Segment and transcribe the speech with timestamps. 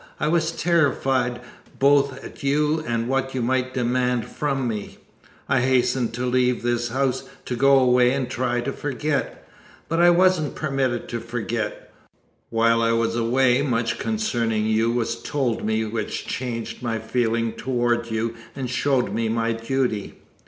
[0.19, 1.41] I was terrified
[1.77, 4.97] both at you and what you might demand from me.
[5.47, 9.47] I hastened to leave this house, to go away and try to forget.
[9.87, 11.93] But I wasn't permitted to forget.
[12.49, 18.09] While I was away much concerning you was told me which changed my feeling toward
[18.09, 20.15] you and showed me my duty.